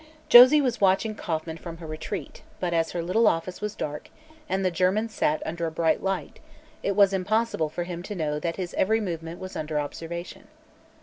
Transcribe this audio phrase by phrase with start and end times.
[0.29, 4.09] Josie was watching Kauffman from her retreat, but as her little office was dark
[4.49, 6.39] and the German sat under a bright light
[6.81, 10.47] it was impossible for him to know that his every movement was under observation.